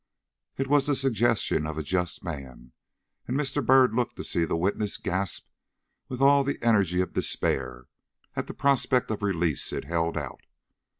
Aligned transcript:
It 0.57 0.65
was 0.65 0.87
the 0.87 0.95
suggestion 0.95 1.67
of 1.67 1.77
a 1.77 1.83
just 1.83 2.23
man, 2.23 2.71
and 3.27 3.39
Mr. 3.39 3.63
Byrd 3.63 3.93
looked 3.93 4.15
to 4.15 4.23
see 4.23 4.45
the 4.45 4.57
witness 4.57 4.97
grasp 4.97 5.45
with 6.09 6.21
all 6.21 6.43
the 6.43 6.57
energy 6.63 7.01
of 7.01 7.13
despair 7.13 7.85
at 8.35 8.47
the 8.47 8.55
prospect 8.55 9.11
of 9.11 9.21
release 9.21 9.71
it 9.71 9.83
held 9.83 10.17
out. 10.17 10.41